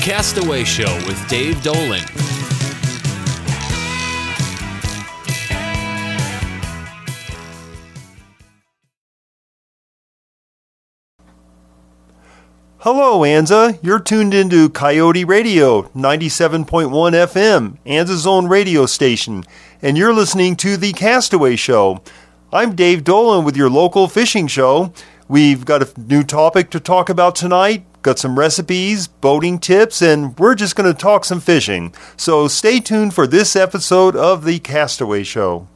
[0.00, 2.02] Castaway Show with Dave Dolan.
[12.78, 13.78] Hello, Anza.
[13.82, 19.44] You're tuned into Coyote Radio, 97.1 FM, Anza's own radio station,
[19.82, 22.00] and you're listening to The Castaway Show.
[22.52, 24.92] I'm Dave Dolan with your local fishing show.
[25.28, 30.38] We've got a new topic to talk about tonight, got some recipes, boating tips, and
[30.38, 31.94] we're just going to talk some fishing.
[32.16, 35.68] So stay tuned for this episode of The Castaway Show.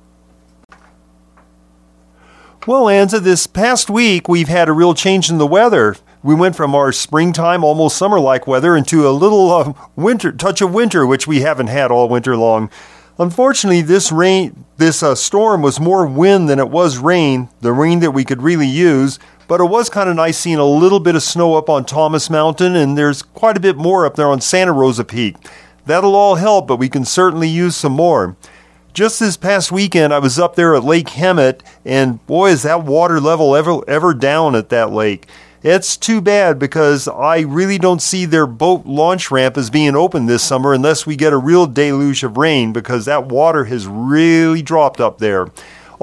[2.67, 6.55] Well, Anza, this past week we've had a real change in the weather we went
[6.55, 11.05] from our springtime, almost summer like weather into a little uh, winter touch of winter,
[11.05, 12.71] which we haven't had all winter long.
[13.19, 18.01] Unfortunately, this rain, this uh, storm was more wind than it was rain, the rain
[18.01, 19.19] that we could really use.
[19.49, 22.31] But it was kind of nice seeing a little bit of snow up on Thomas
[22.31, 25.37] Mountain, and there's quite a bit more up there on Santa Rosa Peak.
[25.87, 28.37] That'll all help, but we can certainly use some more.
[28.93, 32.85] Just this past weekend, I was up there at Lake Hemet, and boy, is that
[32.85, 35.27] water level ever ever down at that lake.
[35.63, 40.27] It's too bad because I really don't see their boat launch ramp as being open
[40.27, 44.61] this summer unless we get a real deluge of rain because that water has really
[44.61, 45.47] dropped up there.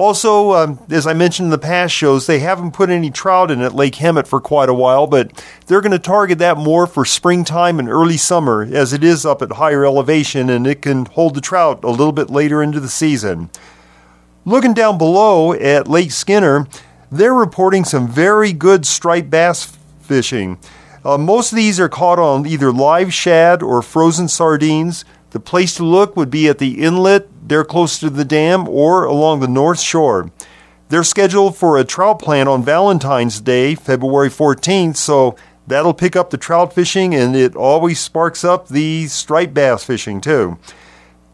[0.00, 3.60] Also, um, as I mentioned in the past shows, they haven't put any trout in
[3.60, 7.04] at Lake Hemet for quite a while, but they're going to target that more for
[7.04, 11.34] springtime and early summer as it is up at higher elevation and it can hold
[11.34, 13.50] the trout a little bit later into the season.
[14.46, 16.66] Looking down below at Lake Skinner,
[17.12, 20.58] they're reporting some very good striped bass fishing.
[21.04, 25.04] Uh, most of these are caught on either live shad or frozen sardines.
[25.32, 29.04] The place to look would be at the inlet, there close to the dam, or
[29.04, 30.30] along the north shore.
[30.88, 35.36] They're scheduled for a trout plant on Valentine's Day, February 14th, so
[35.66, 40.20] that'll pick up the trout fishing and it always sparks up the striped bass fishing
[40.20, 40.58] too.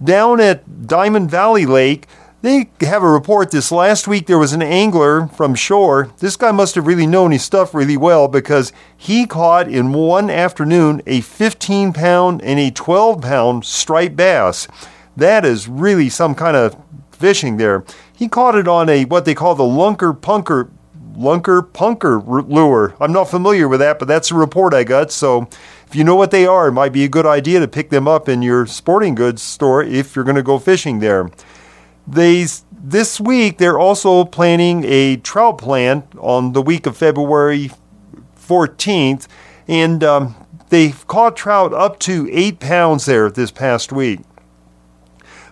[0.03, 2.07] Down at Diamond Valley Lake,
[2.43, 6.13] they have a report this last week there was an angler from shore.
[6.19, 10.29] This guy must have really known his stuff really well because he caught in one
[10.29, 14.69] afternoon a 15 pound and a 12 pound striped bass.
[15.17, 16.77] That is really some kind of
[17.11, 17.85] fishing there.
[18.15, 20.71] He caught it on a what they call the lunker punker
[21.17, 22.95] lunker punker lure.
[23.01, 25.11] I'm not familiar with that, but that's a report I got.
[25.11, 25.49] So
[25.87, 28.07] if you know what they are, it might be a good idea to pick them
[28.07, 31.31] up in your sporting goods store if you're going to go fishing there.
[32.07, 37.71] They this week they're also planning a trout plant on the week of February
[38.39, 39.27] 14th,
[39.67, 40.37] and um,
[40.69, 44.21] they caught trout up to eight pounds there this past week.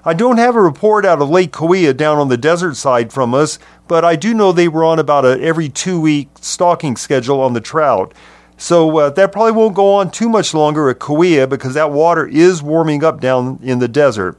[0.06, 3.32] I don't have a report out of Lake Cahuilla down on the desert side from
[3.32, 7.40] us, but I do know they were on about a every two week stocking schedule
[7.40, 8.12] on the trout.
[8.58, 12.26] So uh, that probably won't go on too much longer at Cahuilla because that water
[12.26, 14.38] is warming up down in the desert.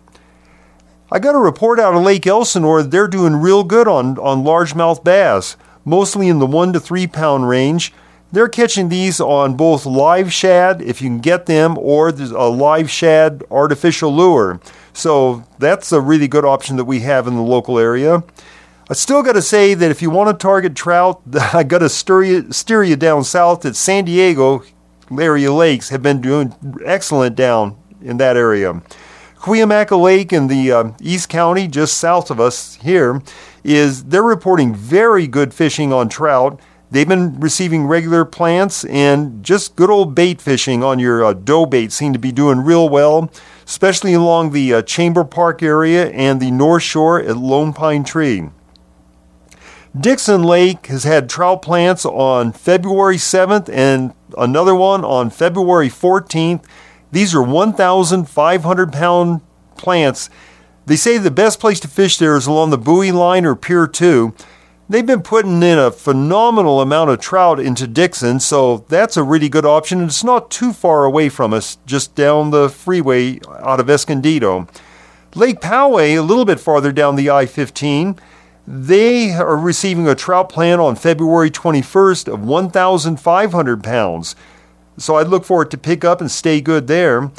[1.12, 4.44] I got a report out of Lake Elsinore that they're doing real good on, on
[4.44, 7.92] largemouth bass, mostly in the one to three pound range.
[8.32, 12.90] They're catching these on both live shad, if you can get them, or a live
[12.92, 14.60] shad artificial lure.
[14.96, 18.24] So that's a really good option that we have in the local area.
[18.90, 21.22] I still got to say that if you want to target trout,
[21.54, 24.64] I got to steer you, steer you down south at San Diego
[25.20, 26.56] area lakes have been doing
[26.86, 28.82] excellent down in that area.
[29.36, 33.22] Cuyamaca Lake in the uh, East County, just south of us here,
[33.64, 36.60] is they're reporting very good fishing on trout.
[36.92, 41.66] They've been receiving regular plants and just good old bait fishing on your uh, dough
[41.66, 43.32] bait seem to be doing real well,
[43.66, 48.50] especially along the uh, Chamber Park area and the North Shore at Lone Pine Tree.
[50.00, 56.66] Dixon Lake has had trout plants on February 7th and another one on February 14th.
[57.12, 59.42] These are 1,500 pound
[59.78, 60.30] plants.
[60.86, 63.88] They say the best place to fish there is along the buoy line or Pier
[63.88, 64.36] 2.
[64.88, 69.50] They've been putting in a phenomenal amount of trout into Dixon, so that's a really
[69.50, 70.00] good option.
[70.00, 74.68] And it's not too far away from us, just down the freeway out of Escondido.
[75.34, 78.20] Lake Poway, a little bit farther down the I 15,
[78.68, 84.36] they are receiving a trout plant on February 21st of 1,500 pounds.
[84.98, 87.32] So I'd look for it to pick up and stay good there.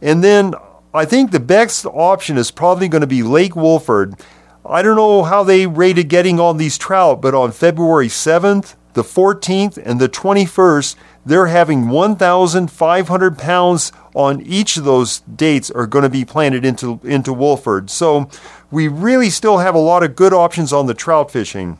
[0.00, 0.54] And then
[0.94, 4.14] I think the best option is probably going to be Lake Wolford.
[4.64, 9.02] I don't know how they rated getting on these trout, but on February 7th, the
[9.02, 10.94] 14th, and the 21st,
[11.26, 17.00] they're having 1,500 pounds on each of those dates are going to be planted into,
[17.02, 17.90] into Wolford.
[17.90, 18.28] So
[18.70, 21.78] we really still have a lot of good options on the trout fishing.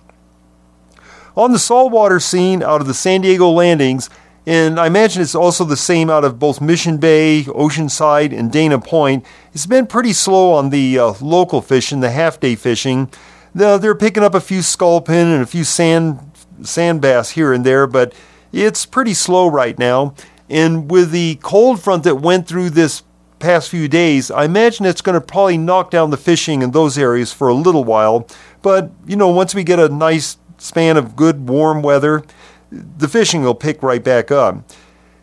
[1.36, 4.10] On the saltwater scene out of the San Diego landings,
[4.44, 8.80] And I imagine it's also the same out of both Mission Bay, Oceanside, and Dana
[8.80, 9.24] Point.
[9.54, 13.08] It's been pretty slow on the uh, local fishing, the half day fishing.
[13.54, 16.18] Though they're picking up a few sculpin and a few sand,
[16.62, 18.14] sand bass here and there, but
[18.52, 20.14] it's pretty slow right now.
[20.50, 23.04] And with the cold front that went through this
[23.38, 26.98] past few days, I imagine it's going to probably knock down the fishing in those
[26.98, 28.26] areas for a little while.
[28.60, 32.24] But, you know, once we get a nice span of good warm weather,
[32.72, 34.64] the fishing will pick right back up.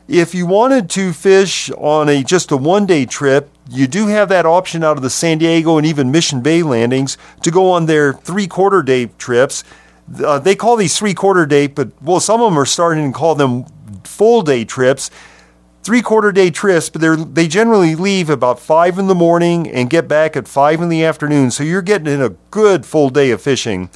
[0.08, 4.30] If you wanted to fish on a just a one day trip, you do have
[4.30, 7.86] that option out of the San Diego and even Mission Bay landings to go on
[7.86, 9.64] their three quarter day trips.
[10.24, 13.18] Uh, they call these three quarter day, but well, some of them are starting to
[13.18, 13.66] call them
[14.04, 15.12] full day trips.
[15.84, 20.08] Three quarter day trips, but they generally leave about five in the morning and get
[20.08, 21.52] back at five in the afternoon.
[21.52, 23.90] So you're getting in a good full day of fishing.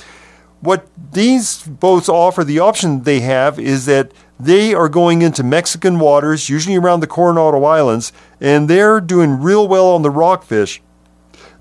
[0.64, 6.00] What these boats offer, the option they have is that they are going into Mexican
[6.00, 10.82] waters, usually around the Coronado Islands, and they're doing real well on the rockfish.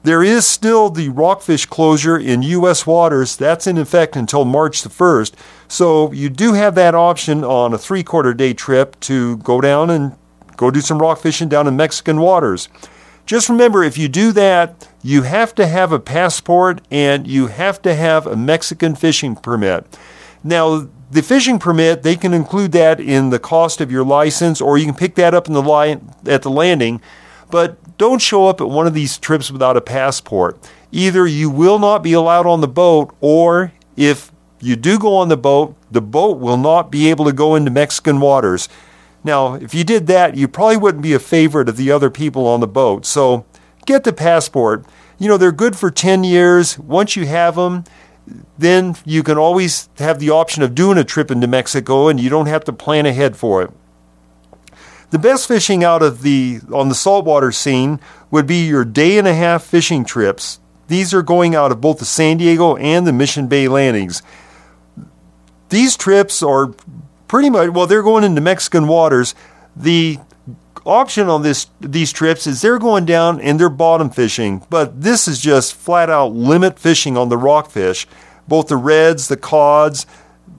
[0.04, 2.86] There is still the rockfish closure in U.S.
[2.86, 3.36] waters.
[3.36, 5.34] That's in effect until March the 1st.
[5.66, 9.90] So you do have that option on a three quarter day trip to go down
[9.90, 10.16] and
[10.56, 12.68] go do some rock fishing down in Mexican waters.
[13.26, 17.82] Just remember if you do that, you have to have a passport and you have
[17.82, 19.98] to have a Mexican fishing permit.
[20.44, 24.78] Now, the fishing permit, they can include that in the cost of your license or
[24.78, 27.00] you can pick that up in the line at the landing.
[27.50, 30.58] But don't show up at one of these trips without a passport.
[30.90, 35.28] Either you will not be allowed on the boat, or if you do go on
[35.28, 38.68] the boat, the boat will not be able to go into Mexican waters.
[39.22, 42.46] Now, if you did that, you probably wouldn't be a favorite of the other people
[42.46, 43.06] on the boat.
[43.06, 43.44] So
[43.86, 44.84] get the passport.
[45.18, 46.78] You know, they're good for 10 years.
[46.78, 47.84] Once you have them,
[48.58, 52.30] then you can always have the option of doing a trip into Mexico and you
[52.30, 53.70] don't have to plan ahead for it.
[55.10, 58.00] The best fishing out of the on the saltwater scene
[58.30, 60.58] would be your day and a half fishing trips.
[60.88, 64.22] These are going out of both the San Diego and the Mission Bay landings.
[65.68, 66.68] These trips are
[67.28, 69.34] pretty much well they're going into Mexican waters.
[69.76, 70.18] The
[70.84, 75.28] option on this these trips is they're going down and they're bottom fishing, but this
[75.28, 78.06] is just flat out limit fishing on the rockfish.
[78.48, 80.06] Both the reds, the cods,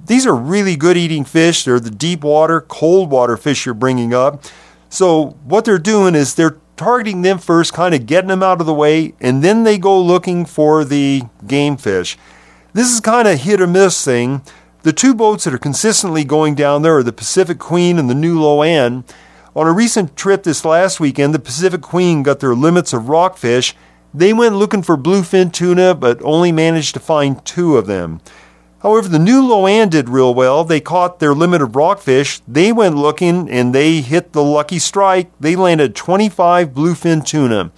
[0.06, 1.64] these are really good eating fish.
[1.64, 4.44] They're the deep water, cold water fish you're bringing up.
[4.90, 8.68] So, what they're doing is they're targeting them first, kind of getting them out of
[8.68, 12.18] the way, and then they go looking for the game fish.
[12.74, 14.42] This is kind of hit or miss thing.
[14.82, 18.16] The two boats that are consistently going down there are the Pacific Queen and the
[18.16, 19.06] New Lo-An.
[19.56, 23.76] On a recent trip this last weekend, the Pacific Queen got their limits of rockfish.
[24.12, 28.20] They went looking for bluefin tuna, but only managed to find two of them.
[28.82, 30.64] However, the new Lo-An did real well.
[30.64, 32.42] They caught their limit of rockfish.
[32.48, 35.32] They went looking and they hit the lucky strike.
[35.40, 37.72] They landed 25 bluefin tuna.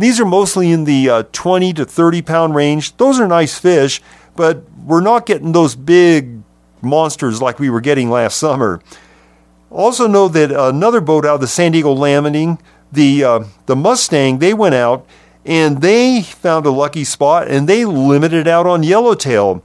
[0.00, 2.96] These are mostly in the uh, 20 to 30 pound range.
[2.96, 4.02] Those are nice fish,
[4.34, 6.42] but we're not getting those big
[6.82, 8.80] monsters like we were getting last summer.
[9.70, 12.58] Also, know that another boat out of the San Diego Landing,
[12.90, 15.06] the uh, the Mustang, they went out
[15.44, 19.62] and they found a lucky spot and they limited out on yellowtail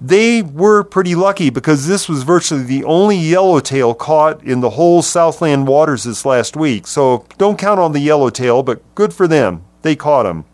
[0.00, 5.02] they were pretty lucky because this was virtually the only yellowtail caught in the whole
[5.02, 6.86] Southland waters this last week.
[6.86, 9.62] So don't count on the yellowtail, but good for them.
[9.82, 10.44] They caught them.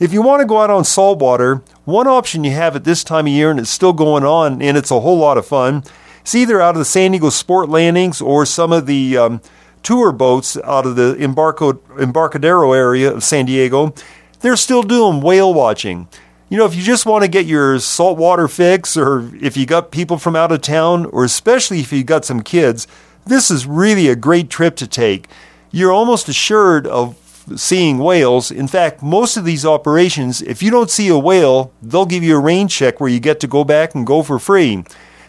[0.00, 3.26] If you want to go out on saltwater, one option you have at this time
[3.26, 5.84] of year, and it's still going on, and it's a whole lot of fun,
[6.24, 9.40] it's either out of the San Diego Sport Landings or some of the um,
[9.84, 13.94] tour boats out of the Embarco, Embarcadero area of San Diego.
[14.40, 16.08] They're still doing whale watching
[16.54, 19.90] you know, if you just want to get your saltwater fix, or if you got
[19.90, 22.86] people from out of town, or especially if you got some kids,
[23.26, 25.26] this is really a great trip to take.
[25.72, 27.16] You're almost assured of
[27.56, 28.50] seeing whales.
[28.50, 32.36] In fact, most of these operations, if you don't see a whale, they'll give you
[32.36, 34.84] a rain check where you get to go back and go for free.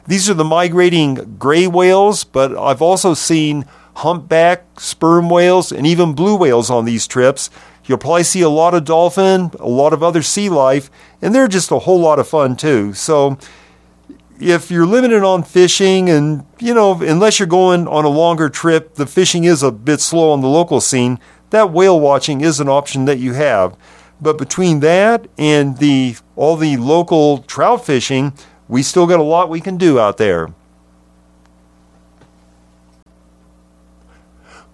[0.07, 6.13] These are the migrating gray whales, but I've also seen humpback, sperm whales, and even
[6.13, 7.49] blue whales on these trips.
[7.85, 10.89] You'll probably see a lot of dolphin, a lot of other sea life,
[11.21, 12.93] and they're just a whole lot of fun too.
[12.93, 13.37] So
[14.39, 18.95] if you're limited on fishing and, you know, unless you're going on a longer trip,
[18.95, 21.19] the fishing is a bit slow on the local scene,
[21.51, 23.77] that whale watching is an option that you have.
[24.19, 28.33] But between that and the all the local trout fishing,
[28.67, 30.49] we still got a lot we can do out there.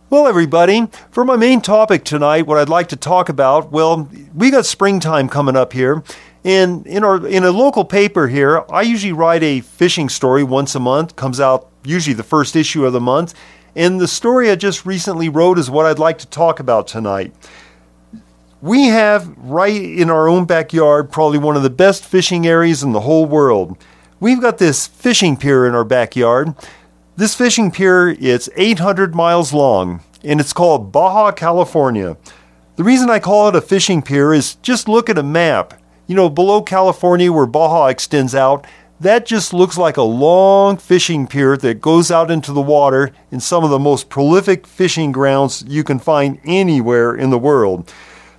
[0.09, 4.51] Well, everybody, for my main topic tonight, what I'd like to talk about, well, we
[4.51, 6.03] got springtime coming up here,
[6.43, 10.73] And in our in a local paper here, I usually write a fishing story once
[10.73, 11.15] a month.
[11.15, 13.33] Comes out usually the first issue of the month.
[13.75, 17.33] And the story I just recently wrote is what I'd like to talk about tonight.
[18.63, 22.91] We have right in our own backyard probably one of the best fishing areas in
[22.91, 23.75] the whole world.
[24.19, 26.53] We've got this fishing pier in our backyard.
[27.15, 32.17] This fishing pier is 800 miles long and it's called Baja California.
[32.75, 35.81] The reason I call it a fishing pier is just look at a map.
[36.05, 38.67] You know, below California where Baja extends out,
[38.99, 43.39] that just looks like a long fishing pier that goes out into the water in
[43.39, 47.91] some of the most prolific fishing grounds you can find anywhere in the world.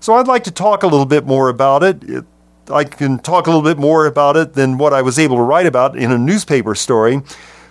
[0.03, 2.25] So I'd like to talk a little bit more about it.
[2.69, 5.43] I can talk a little bit more about it than what I was able to
[5.43, 7.23] write about in a newspaper story.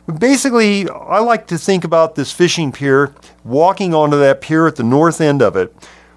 [0.06, 4.78] But basically, I like to think about this fishing pier, walking onto that pier at
[4.78, 5.76] the north end of it.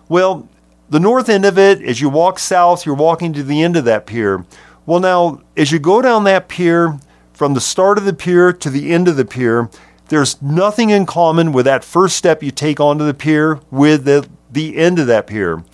[0.08, 0.48] Well,
[0.88, 3.84] the north end of it, as you walk south, you're walking to the end of
[3.86, 4.46] that pier.
[4.86, 7.00] Well, now, as you go down that pier,
[7.32, 9.68] from the start of the pier to the end of the pier,
[10.10, 14.28] there's nothing in common with that first step you take onto the pier with the,
[14.48, 15.64] the end of that pier.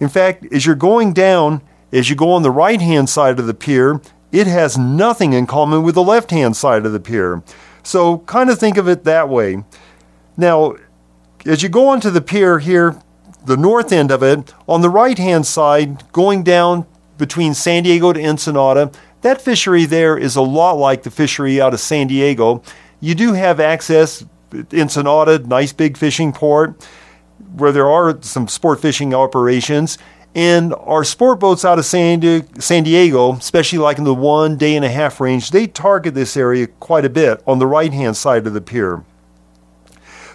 [0.00, 3.46] In fact, as you're going down, as you go on the right hand side of
[3.46, 4.00] the pier,
[4.32, 7.42] it has nothing in common with the left hand side of the pier.
[7.82, 9.64] So, kind of think of it that way.
[10.36, 10.74] Now,
[11.44, 12.96] as you go onto the pier here,
[13.44, 16.86] the north end of it, on the right hand side, going down
[17.20, 18.90] between San Diego to Ensenada.
[19.22, 22.62] That fishery there is a lot like the fishery out of San Diego.
[23.00, 24.24] You do have access,
[24.72, 26.88] Ensenada, nice big fishing port,
[27.56, 29.98] where there are some sport fishing operations.
[30.34, 34.84] And our sport boats out of San, Diego, especially like in the one day and
[34.84, 38.46] a half range, they target this area quite a bit on the right hand side
[38.46, 39.04] of the pier.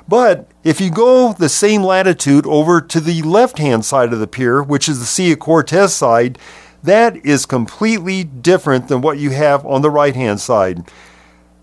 [0.08, 4.28] But if you go the same latitude over to the left hand side of the
[4.28, 6.38] pier, which is the Sea of Cortez side,
[6.84, 10.92] that is completely different than what you have on the right hand side.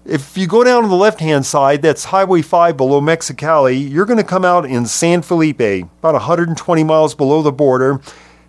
[0.04, 4.04] If you go down to the left hand side, that's Highway 5 below Mexicali, you're
[4.04, 8.00] going to come out in San Felipe, about 120 miles below the border.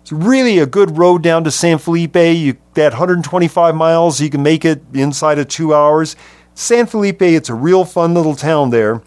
[0.02, 2.16] It's really a good road down to San Felipe.
[2.16, 6.16] You, that 125 miles, you can make it inside of two hours.
[6.54, 9.00] San Felipe, it's a real fun little town there.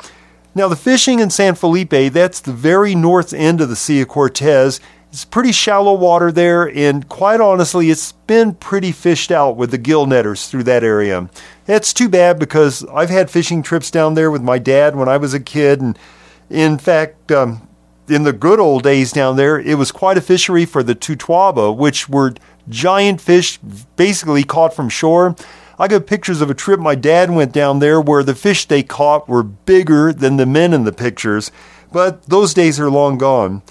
[0.56, 4.08] Now, the fishing in San Felipe, that's the very north end of the Sea of
[4.08, 4.80] Cortez.
[5.18, 9.80] It's pretty shallow water there, and quite honestly, it's been pretty fished out with the
[9.80, 11.28] gill netters through that area.
[11.66, 15.18] That's too bad because I've had fishing trips down there with my dad when I
[15.18, 15.98] was a kid, and
[16.52, 17.68] in fact, um,
[18.08, 21.76] in the good old days down there, it was quite a fishery for the totoaba,
[21.76, 22.36] which were
[22.70, 23.58] giant fish
[23.96, 25.36] basically caught from shore.
[25.80, 28.84] I got pictures of a trip my dad went down there where the fish they
[28.84, 31.50] caught were bigger than the men in the pictures,
[31.92, 33.64] but those days are long gone.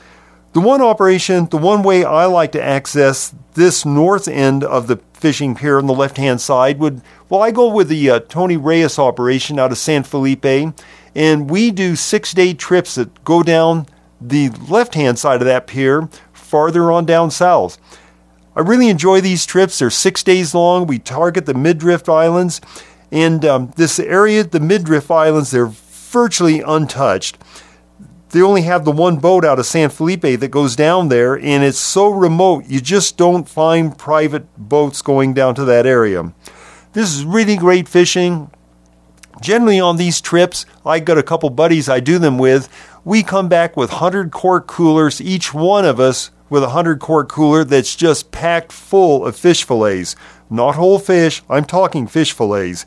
[0.56, 4.96] The one operation, the one way I like to access this north end of the
[5.12, 8.56] fishing pier on the left hand side would, well, I go with the uh, Tony
[8.56, 10.72] Reyes operation out of San Felipe,
[11.14, 13.84] and we do six day trips that go down
[14.18, 17.76] the left hand side of that pier farther on down south.
[18.56, 19.78] I really enjoy these trips.
[19.78, 20.86] They're six days long.
[20.86, 22.62] We target the Midriff Islands,
[23.12, 27.36] and um, this area, the Midriff Islands, they're virtually untouched
[28.30, 31.62] they only have the one boat out of San Felipe that goes down there, and
[31.64, 36.32] it's so remote, you just don't find private boats going down to that area.
[36.92, 38.50] This is really great fishing.
[39.40, 42.68] Generally, on these trips, I got a couple buddies I do them with.
[43.04, 47.28] We come back with 100 quart coolers, each one of us with a 100 quart
[47.28, 50.16] cooler that's just packed full of fish fillets.
[50.48, 52.86] Not whole fish, I'm talking fish fillets.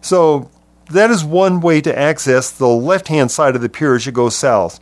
[0.00, 0.50] So
[0.92, 4.12] that is one way to access the left hand side of the pier as you
[4.12, 4.80] go south.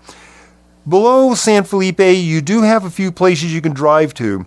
[0.89, 4.47] Below San Felipe, you do have a few places you can drive to.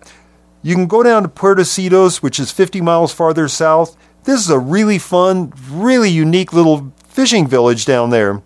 [0.61, 3.95] You can go down to Puerto Puertecitos, which is 50 miles farther south.
[4.23, 8.41] This is a really fun, really unique little fishing village down there.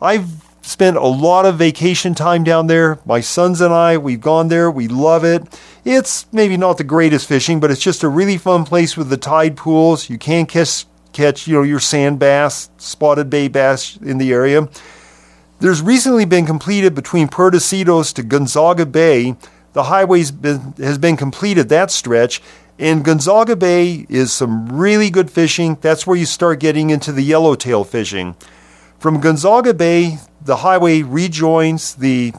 [0.00, 0.28] I've
[0.62, 2.98] spent a lot of vacation time down there.
[3.04, 4.70] My sons and I, we've gone there.
[4.70, 5.60] We love it.
[5.84, 9.16] It's maybe not the greatest fishing, but it's just a really fun place with the
[9.16, 10.10] tide pools.
[10.10, 14.68] You can catch catch, you know, your sand bass, spotted bay bass in the area.
[15.60, 19.34] There's recently been completed between Puertecitos to Gonzaga Bay.
[19.72, 22.40] The highway has been completed that stretch,
[22.78, 25.76] and Gonzaga Bay is some really good fishing.
[25.80, 28.36] That's where you start getting into the yellowtail fishing.
[29.00, 32.32] From Gonzaga Bay, the highway rejoins the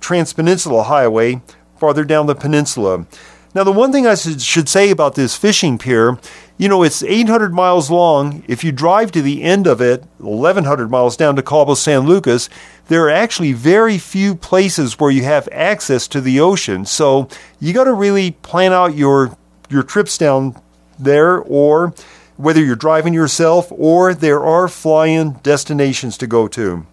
[0.00, 1.42] Transpeninsula Highway
[1.78, 3.06] farther down the peninsula.
[3.54, 6.18] Now, the one thing I should say about this fishing pier,
[6.58, 8.42] you know, it's 800 miles long.
[8.48, 12.48] If you drive to the end of it, 1,100 miles down to Cabo San Lucas,
[12.88, 16.86] there are actually very few places where you have access to the ocean.
[16.86, 17.28] So
[17.60, 19.36] you got to really plan out your
[19.68, 20.60] your trips down
[20.98, 21.92] there, or
[22.36, 26.86] whether you're driving yourself, or there are fly-in destinations to go to.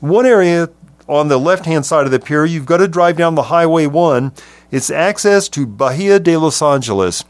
[0.00, 0.68] One area
[1.08, 4.32] on the left-hand side of the pier, you've got to drive down the Highway 1.
[4.70, 7.24] It's access to Bahia de Los Angeles.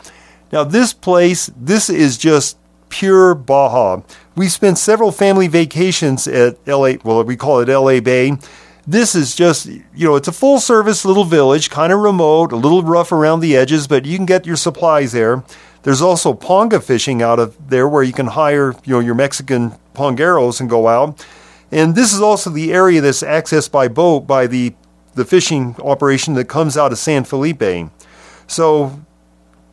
[0.53, 4.03] Now, this place, this is just pure Baja.
[4.35, 8.37] We spent several family vacations at LA, well, we call it LA Bay.
[8.87, 12.57] This is just, you know, it's a full service little village, kind of remote, a
[12.57, 15.45] little rough around the edges, but you can get your supplies there.
[15.83, 19.73] There's also ponga fishing out of there where you can hire, you know, your Mexican
[19.95, 21.25] pongeros and go out.
[21.71, 24.75] And this is also the area that's accessed by boat by the
[25.15, 27.91] the fishing operation that comes out of San Felipe.
[28.47, 29.01] So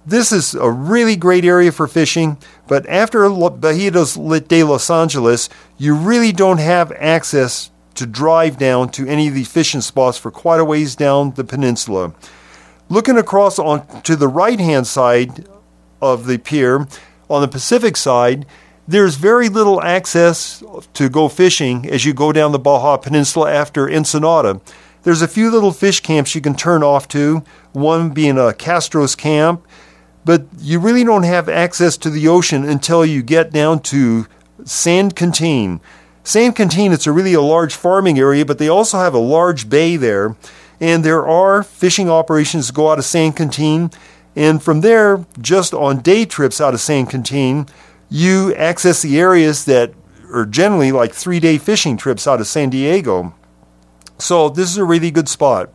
[0.08, 5.96] this is a really great area for fishing, but after Bahia de Los Angeles, you
[5.96, 10.62] really don't have access to drive down to any of the fishing spots for quite
[10.62, 12.14] a ways down the peninsula.
[12.88, 15.46] Looking across on to the right hand side
[16.02, 16.88] of the pier,
[17.30, 18.46] on the Pacific side,
[18.88, 23.90] there's very little access to go fishing as you go down the Baja Peninsula after
[23.90, 24.62] Ensenada.
[25.04, 29.16] There's a few little fish camps you can turn off to, one being a Castro's
[29.16, 29.68] camp,
[30.28, 34.28] but you really don't have access to the ocean until you get down to
[34.66, 35.80] San Quintin.
[36.22, 39.70] San Quintin, it's a really a large farming area, but they also have a large
[39.70, 40.36] bay there.
[40.82, 43.90] And there are fishing operations go out of San Quintin.
[44.36, 47.66] And from there, just on day trips out of San Quintin,
[48.10, 49.94] you access the areas that
[50.34, 53.34] are generally like three day fishing trips out of San Diego.
[54.20, 55.70] So this is a really good spot.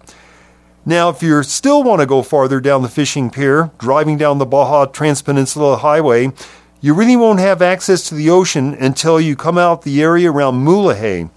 [0.85, 4.47] Now, if you still want to go farther down the fishing pier, driving down the
[4.47, 6.33] Baja Transpeninsula Highway,
[6.81, 10.65] you really won't have access to the ocean until you come out the area around
[10.65, 11.31] Mulegé.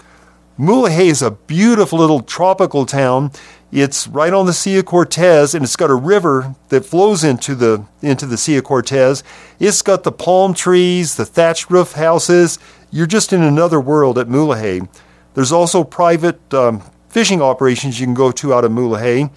[0.57, 3.31] Mulegé is a beautiful little tropical town.
[3.71, 7.53] It's right on the Sea of Cortez, and it's got a river that flows into
[7.53, 9.23] the into the Sea of Cortez.
[9.59, 12.57] It's got the palm trees, the thatched roof houses.
[12.89, 14.87] You're just in another world at Mulegé.
[15.35, 16.81] There's also private um,
[17.15, 19.31] fishing operations you can go to out of Mulegé.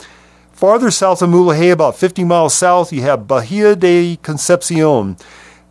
[0.51, 5.17] Farther south of Mulegé, about 50 miles south, you have Bahia de Concepcion.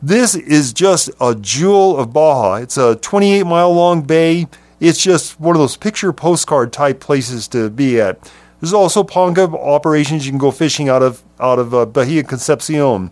[0.02, 2.62] This is just a jewel of Baja.
[2.62, 4.48] It's a 28 mile long bay.
[4.80, 8.32] It's just one of those picture postcard type places to be at.
[8.62, 13.12] There's also ponga operations you can go fishing out of out of uh, Bahia Concepcion.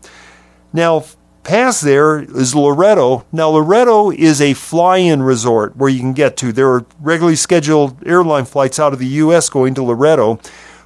[0.71, 1.03] Now,
[1.45, 3.25] past there is Loreto.
[3.31, 6.51] Now, Loreto is a fly in resort where you can get to.
[6.51, 9.47] There are regularly scheduled airline flights out of the U.S.
[9.49, 10.39] going to Loreto.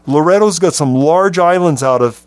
[0.06, 2.26] Loreto's got some large islands out of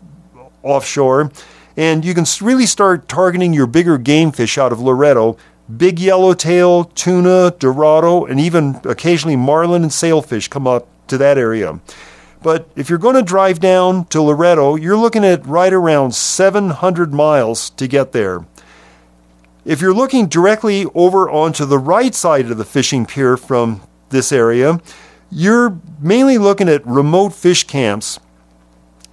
[0.63, 1.31] offshore,
[1.77, 5.37] and you can really start targeting your bigger game fish out of Loreto
[5.77, 11.79] Big yellowtail, tuna, dorado, and even occasionally marlin and sailfish come up to that area.
[12.43, 17.13] But if you're going to drive down to Loreto, you're looking at right around 700
[17.13, 18.45] miles to get there.
[19.65, 24.33] If you're looking directly over onto the right side of the fishing pier from this
[24.33, 24.81] area,
[25.31, 28.19] you're mainly looking at remote fish camps.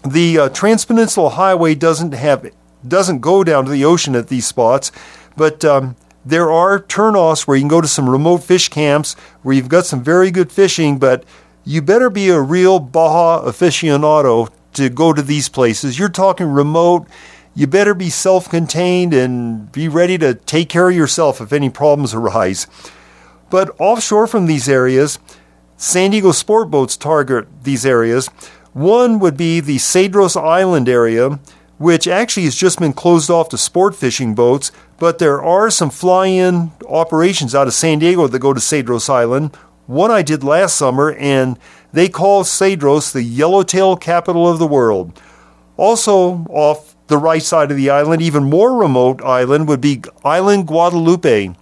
[0.04, 2.50] The uh, Transpeninsula Highway doesn't have
[2.86, 4.90] doesn't go down to the ocean at these spots,
[5.36, 9.54] but um, there are turnoffs where you can go to some remote fish camps where
[9.54, 11.24] you've got some very good fishing, but
[11.70, 16.00] you better be a real Baja aficionado to go to these places.
[16.00, 17.06] You're talking remote.
[17.54, 21.70] You better be self contained and be ready to take care of yourself if any
[21.70, 22.66] problems arise.
[23.50, 25.20] But offshore from these areas,
[25.76, 28.26] San Diego sport boats target these areas.
[28.72, 31.38] One would be the Cedros Island area,
[31.78, 35.90] which actually has just been closed off to sport fishing boats, but there are some
[35.90, 39.56] fly in operations out of San Diego that go to Cedros Island
[39.90, 41.58] one I did last summer, and
[41.92, 45.20] they call Cedros the yellowtail capital of the world.
[45.76, 50.68] Also, off the right side of the island, even more remote island, would be Island
[50.68, 51.54] Guadalupe.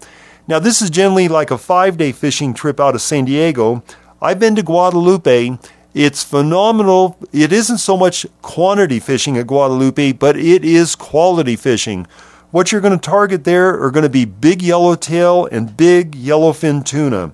[0.47, 3.83] Now, this is generally like a five day fishing trip out of San Diego.
[4.21, 5.59] I've been to Guadalupe.
[5.95, 7.17] It's phenomenal.
[7.33, 12.07] It isn't so much quantity fishing at Guadalupe, but it is quality fishing.
[12.51, 16.85] What you're going to target there are going to be big yellowtail and big yellowfin
[16.85, 17.33] tuna.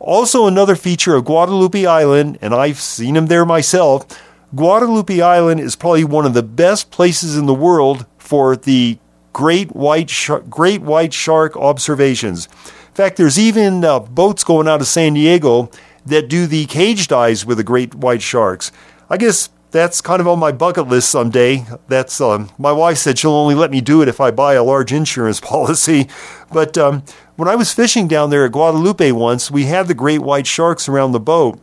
[0.00, 4.06] Also, another feature of Guadalupe Island, and I've seen them there myself,
[4.54, 8.98] Guadalupe Island is probably one of the best places in the world for the
[9.34, 12.46] great white sh- great white shark observations.
[12.46, 15.70] In fact, there's even uh, boats going out of San Diego
[16.06, 18.72] that do the cage dives with the great white sharks.
[19.10, 21.64] I guess that's kind of on my bucket list someday.
[21.88, 24.64] That's um, my wife said she'll only let me do it if I buy a
[24.64, 26.08] large insurance policy.
[26.52, 27.04] But um,
[27.40, 30.90] when I was fishing down there at Guadalupe once, we had the great white sharks
[30.90, 31.58] around the boat.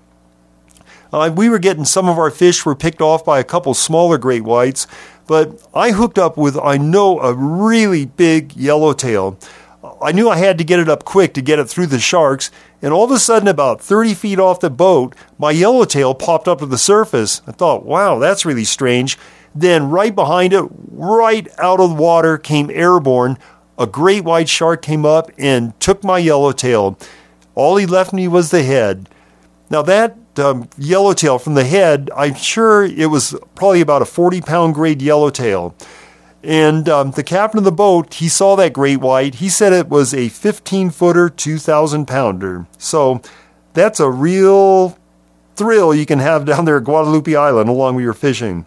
[1.13, 4.17] Uh, we were getting some of our fish were picked off by a couple smaller
[4.17, 4.87] great whites.
[5.27, 9.37] But I hooked up with, I know, a really big yellowtail.
[10.01, 12.49] I knew I had to get it up quick to get it through the sharks,
[12.81, 16.57] and all of a sudden, about 30 feet off the boat, my yellowtail popped up
[16.59, 17.43] to the surface.
[17.45, 19.15] I thought, wow, that's really strange.
[19.53, 23.37] Then, right behind it, right out of the water, came airborne.
[23.77, 26.97] A great white shark came up and took my yellowtail.
[27.55, 29.09] All he left me was the head.
[29.69, 34.41] Now, that um, yellowtail from the head, I'm sure it was probably about a 40
[34.41, 35.75] pound grade yellowtail.
[36.43, 39.35] And um, the captain of the boat, he saw that great white.
[39.35, 42.67] He said it was a 15 footer, 2,000 pounder.
[42.77, 43.21] So
[43.73, 44.97] that's a real
[45.55, 48.65] thrill you can have down there at Guadalupe Island along with your fishing.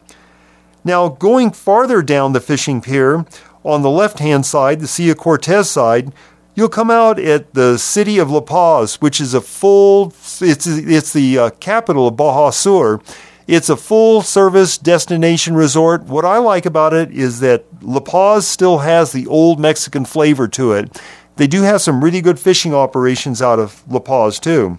[0.85, 3.27] Now, going farther down the fishing pier,
[3.65, 6.13] on the left hand side, the of Cortez side,
[6.55, 11.13] you'll come out at the city of La Paz, which is a full, it's, it's
[11.13, 13.01] the uh, capital of Baja Sur.
[13.47, 16.05] It's a full service destination resort.
[16.05, 20.47] What I like about it is that La Paz still has the old Mexican flavor
[20.49, 21.01] to it.
[21.37, 24.79] They do have some really good fishing operations out of La Paz, too.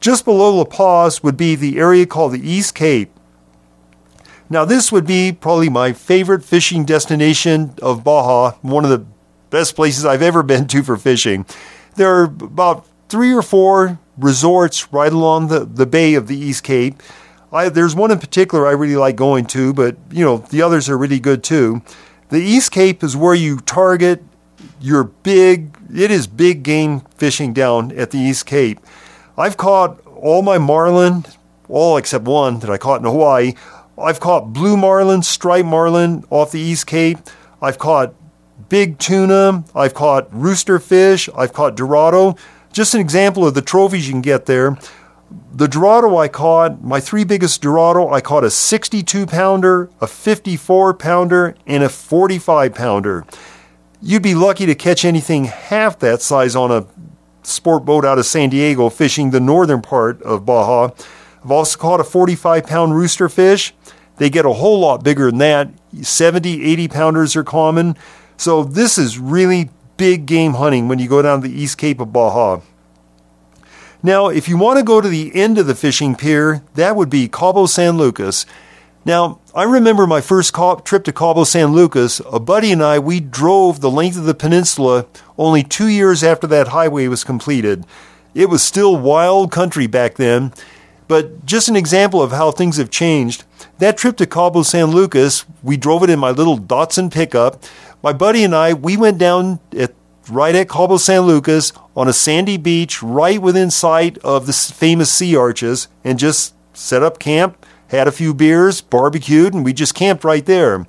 [0.00, 3.10] Just below La Paz would be the area called the East Cape.
[4.50, 9.04] Now, this would be probably my favorite fishing destination of Baja, one of the
[9.50, 11.44] best places I've ever been to for fishing.
[11.96, 16.64] There are about three or four resorts right along the, the bay of the East
[16.64, 17.02] Cape.
[17.52, 20.88] I, there's one in particular I really like going to, but you know the others
[20.88, 21.82] are really good too.
[22.28, 24.22] The East Cape is where you target
[24.80, 25.76] your big.
[25.94, 28.80] It is big game fishing down at the East Cape.
[29.36, 31.24] I've caught all my marlin,
[31.68, 33.54] all except one that I caught in Hawaii,
[34.00, 37.18] I've caught blue marlin, striped marlin off the East Cape.
[37.60, 38.14] I've caught
[38.68, 39.64] big tuna.
[39.74, 41.28] I've caught rooster fish.
[41.36, 42.36] I've caught dorado.
[42.72, 44.78] Just an example of the trophies you can get there.
[45.52, 50.94] The dorado I caught, my three biggest dorado, I caught a 62 pounder, a 54
[50.94, 53.26] pounder, and a 45 pounder.
[54.00, 56.86] You'd be lucky to catch anything half that size on a
[57.42, 60.90] sport boat out of San Diego fishing the northern part of Baja.
[61.44, 63.74] I've also caught a 45 pound rooster fish.
[64.16, 65.70] They get a whole lot bigger than that.
[66.02, 67.96] 70, 80 pounders are common.
[68.36, 72.12] So this is really big game hunting when you go down the East Cape of
[72.12, 72.60] Baja.
[74.02, 77.10] Now, if you want to go to the end of the fishing pier, that would
[77.10, 78.46] be Cabo San Lucas.
[79.04, 82.20] Now, I remember my first trip to Cabo San Lucas.
[82.30, 86.46] A buddy and I, we drove the length of the peninsula only two years after
[86.46, 87.84] that highway was completed.
[88.34, 90.52] It was still wild country back then,
[91.08, 93.44] but just an example of how things have changed.
[93.78, 97.64] That trip to Cabo San Lucas, we drove it in my little Datsun pickup.
[98.02, 99.94] My buddy and I, we went down at
[100.30, 105.10] right at Cabo San Lucas on a sandy beach right within sight of the famous
[105.10, 109.94] sea arches and just set up camp, had a few beers, barbecued, and we just
[109.94, 110.86] camped right there.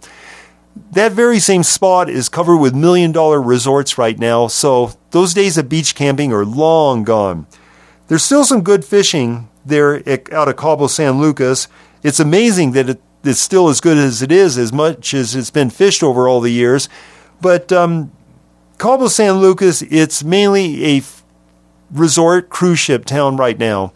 [0.91, 5.57] That very same spot is covered with million dollar resorts right now, so those days
[5.57, 7.47] of beach camping are long gone.
[8.07, 11.67] There's still some good fishing there out of Cabo San Lucas.
[12.03, 15.51] It's amazing that it, it's still as good as it is, as much as it's
[15.51, 16.87] been fished over all the years.
[17.41, 18.11] But um,
[18.77, 21.23] Cabo San Lucas, it's mainly a f-
[21.91, 23.93] resort cruise ship town right now.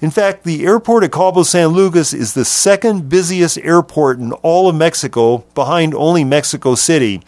[0.00, 4.68] In fact, the airport at Cabo San Lucas is the second busiest airport in all
[4.68, 7.22] of Mexico, behind only Mexico City.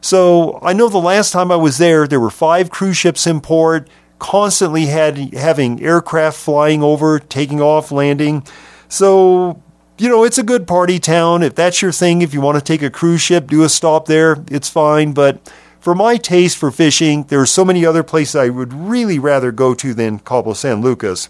[0.00, 3.40] So I know the last time I was there, there were five cruise ships in
[3.40, 8.44] port constantly had having aircraft flying over, taking off, landing.
[8.88, 9.62] So,
[9.98, 11.42] you know, it's a good party town.
[11.42, 14.06] If that's your thing, if you want to take a cruise ship, do a stop
[14.06, 15.12] there, it's fine.
[15.12, 19.18] But for my taste for fishing, there are so many other places I would really
[19.18, 21.28] rather go to than Cabo San Lucas.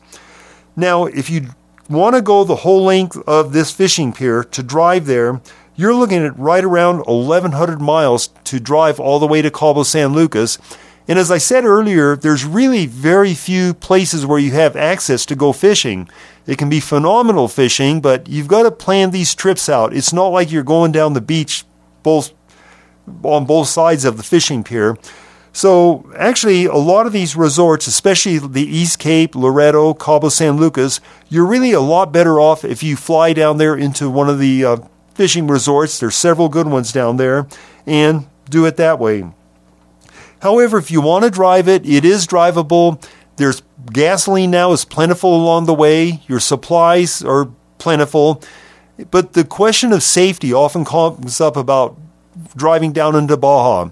[0.76, 1.48] Now, if you
[1.88, 5.40] want to go the whole length of this fishing pier to drive there,
[5.74, 10.12] you're looking at right around 1,100 miles to drive all the way to Cabo San
[10.12, 10.58] Lucas.
[11.08, 15.34] And as I said earlier, there's really very few places where you have access to
[15.34, 16.06] go fishing.
[16.46, 19.94] It can be phenomenal fishing, but you've got to plan these trips out.
[19.94, 21.64] It's not like you're going down the beach
[22.02, 22.32] both
[23.22, 24.98] on both sides of the fishing pier.
[25.50, 31.00] So, actually, a lot of these resorts, especially the East Cape, Loreto, Cabo San Lucas,
[31.30, 34.64] you're really a lot better off if you fly down there into one of the
[34.64, 34.76] uh,
[35.14, 35.98] fishing resorts.
[35.98, 37.48] There's several good ones down there,
[37.86, 39.24] and do it that way.
[40.40, 43.02] However, if you want to drive it, it is drivable.
[43.36, 46.22] There's gasoline now is plentiful along the way.
[46.26, 47.48] Your supplies are
[47.78, 48.42] plentiful.
[49.10, 51.96] But the question of safety often comes up about
[52.56, 53.90] driving down into Baja.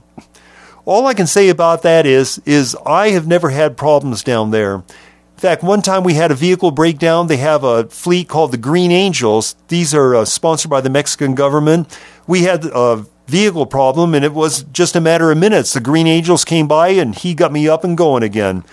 [0.85, 4.75] All I can say about that is is I have never had problems down there.
[4.77, 7.27] In fact, one time we had a vehicle breakdown.
[7.27, 9.55] They have a fleet called the Green Angels.
[9.69, 11.99] These are uh, sponsored by the Mexican government.
[12.27, 15.73] We had a vehicle problem, and it was just a matter of minutes.
[15.73, 18.65] The Green Angels came by, and he got me up and going again.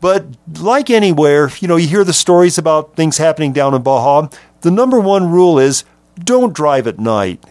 [0.00, 0.26] But
[0.58, 4.28] like anywhere, you know, you hear the stories about things happening down in Baja.
[4.62, 5.84] The number one rule is
[6.18, 7.44] don't drive at night.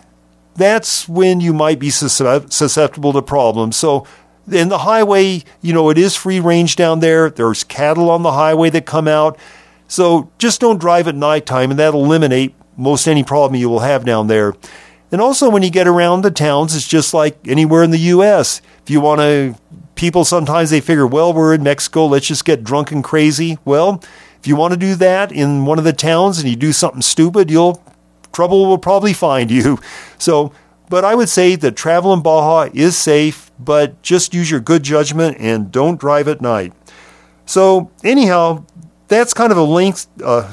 [0.55, 3.77] That's when you might be susceptible to problems.
[3.77, 4.07] So
[4.51, 7.29] in the highway, you know, it is free range down there.
[7.29, 9.37] There's cattle on the highway that come out.
[9.87, 14.05] So just don't drive at nighttime, and that'll eliminate most any problem you will have
[14.05, 14.53] down there.
[15.11, 18.61] And also, when you get around the towns, it's just like anywhere in the U.S.
[18.83, 19.55] If you want to,
[19.95, 23.57] people sometimes they figure, well, we're in Mexico, let's just get drunk and crazy.
[23.65, 24.03] Well,
[24.39, 27.01] if you want to do that in one of the towns and you do something
[27.01, 27.83] stupid, you'll
[28.31, 29.79] trouble will probably find you.
[30.21, 30.51] So
[30.89, 34.81] but I would say that travel in Baja is safe, but just use your good
[34.81, 36.73] judgment and don't drive at night.
[37.45, 38.65] So, anyhow,
[39.07, 40.51] that's kind of a length, uh,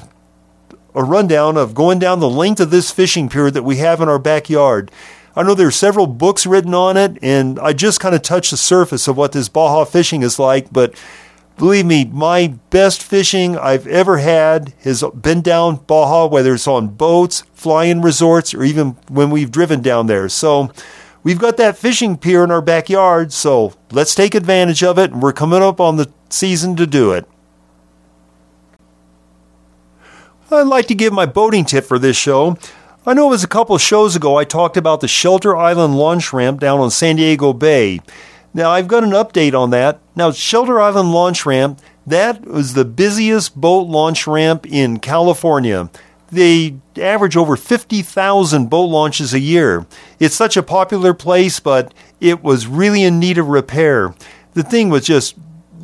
[0.96, 4.08] a rundown of going down the length of this fishing pier that we have in
[4.08, 4.90] our backyard.
[5.36, 8.50] I know there are several books written on it, and I just kind of touched
[8.50, 10.94] the surface of what this Baja fishing is like, but
[11.56, 16.88] Believe me, my best fishing I've ever had has been down Baja, whether it's on
[16.88, 20.28] boats, flying resorts, or even when we've driven down there.
[20.28, 20.70] So
[21.22, 25.22] we've got that fishing pier in our backyard, so let's take advantage of it, and
[25.22, 27.26] we're coming up on the season to do it.
[30.50, 32.56] I'd like to give my boating tip for this show.
[33.04, 36.32] I know it was a couple shows ago I talked about the Shelter Island launch
[36.32, 38.00] ramp down on San Diego Bay.
[38.54, 40.00] Now, I've got an update on that.
[40.14, 45.90] Now, Shelter Island Launch Ramp, that was the busiest boat launch ramp in California.
[46.30, 49.84] They average over 50,000 boat launches a year.
[50.18, 54.14] It's such a popular place, but it was really in need of repair.
[54.54, 55.36] The thing was just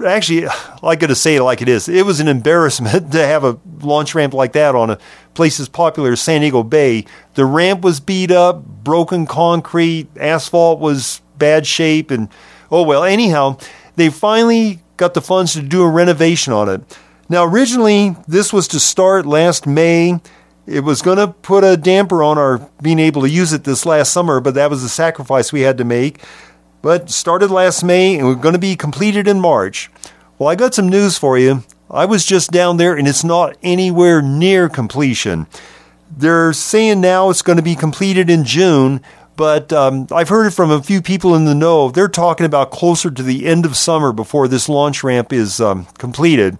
[0.04, 0.46] actually,
[0.82, 1.88] I got to say it like it is.
[1.88, 4.98] It was an embarrassment to have a launch ramp like that on a
[5.34, 7.06] place as popular as San Diego Bay.
[7.34, 12.28] The ramp was beat up, broken concrete, asphalt was bad shape, and
[12.72, 13.58] Oh, well, anyhow,
[13.96, 16.98] they finally got the funds to do a renovation on it.
[17.28, 20.20] Now, originally, this was to start last May.
[20.66, 23.84] It was going to put a damper on our being able to use it this
[23.84, 26.22] last summer, but that was a sacrifice we had to make.
[26.82, 29.90] But started last May and we're going to be completed in March.
[30.38, 31.62] Well, I got some news for you.
[31.88, 35.46] I was just down there and it's not anywhere near completion.
[36.14, 39.00] They're saying now it's going to be completed in June,
[39.36, 41.90] but um, I've heard it from a few people in the know.
[41.90, 45.86] They're talking about closer to the end of summer before this launch ramp is um,
[45.98, 46.58] completed.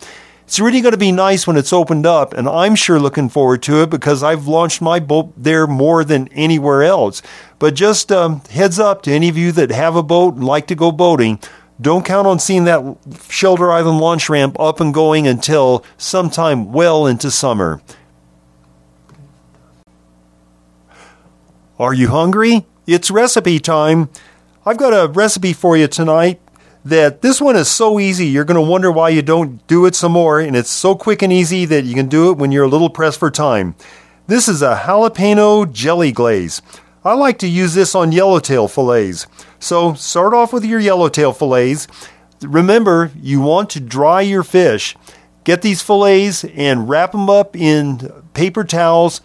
[0.53, 3.63] It's really going to be nice when it's opened up, and I'm sure looking forward
[3.63, 7.23] to it because I've launched my boat there more than anywhere else.
[7.59, 10.67] But just um, heads up to any of you that have a boat and like
[10.67, 11.39] to go boating,
[11.81, 12.99] don't count on seeing that
[13.31, 17.81] Shelter Island launch ramp up and going until sometime well into summer.
[21.79, 22.67] Are you hungry?
[22.87, 24.11] It's recipe time.
[24.67, 26.42] I've got a recipe for you tonight
[26.85, 29.95] that this one is so easy you're going to wonder why you don't do it
[29.95, 32.65] some more and it's so quick and easy that you can do it when you're
[32.65, 33.75] a little pressed for time.
[34.27, 36.63] This is a jalapeno jelly glaze.
[37.05, 39.27] I like to use this on yellowtail fillets.
[39.59, 41.89] So start off with your yellowtail fillets.
[42.41, 44.97] Remember, you want to dry your fish.
[45.45, 49.21] Get these fillets and wrap them up in paper towels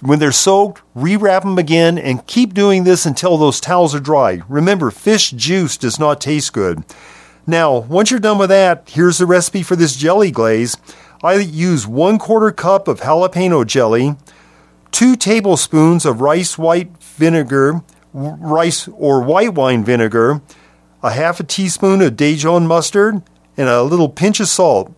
[0.00, 4.42] when they're soaked, rewrap them again and keep doing this until those towels are dry.
[4.48, 6.84] Remember, fish juice does not taste good.
[7.46, 10.76] Now, once you're done with that, here's the recipe for this jelly glaze.
[11.22, 14.16] I use one quarter cup of jalapeno jelly,
[14.92, 17.82] two tablespoons of rice white vinegar,
[18.12, 20.42] rice or white wine vinegar,
[21.02, 23.22] a half a teaspoon of Dijon mustard,
[23.56, 24.92] and a little pinch of salt.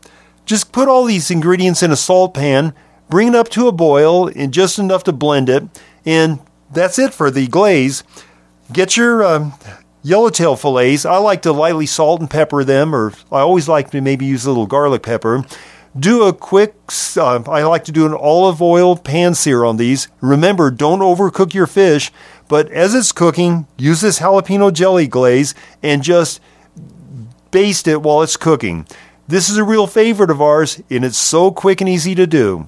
[0.45, 2.75] Just put all these ingredients in a salt pan
[3.11, 5.65] bring it up to a boil in just enough to blend it,
[6.07, 6.39] and
[6.73, 8.05] that's it for the glaze.
[8.73, 9.55] Get your um,
[10.03, 11.05] yellowtail fillets.
[11.05, 14.47] I like to lightly salt and pepper them, or I always like to maybe use
[14.47, 15.45] a little garlic pepper.
[15.99, 16.77] Do a quick,
[17.17, 20.07] uh, I like to do an olive oil pan sear on these.
[20.21, 22.13] Remember, don't overcook your fish,
[22.47, 26.41] but as it's cooking, use this jalapeno jelly glaze and just
[27.51, 28.87] baste it while it's cooking.
[29.27, 32.67] This is a real favorite of ours, and it's so quick and easy to do.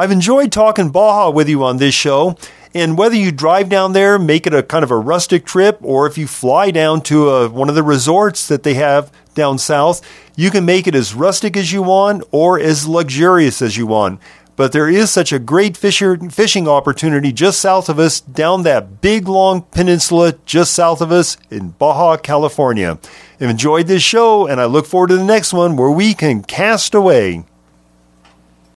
[0.00, 2.38] I've enjoyed talking Baja with you on this show.
[2.74, 6.06] And whether you drive down there, make it a kind of a rustic trip, or
[6.06, 10.00] if you fly down to a, one of the resorts that they have down south,
[10.36, 14.20] you can make it as rustic as you want or as luxurious as you want.
[14.60, 19.00] but there is such a great fisher, fishing opportunity just south of us, down that
[19.00, 22.98] big long peninsula just south of us in Baja, California.
[23.40, 26.42] I've enjoyed this show, and I look forward to the next one where we can
[26.42, 27.44] cast away.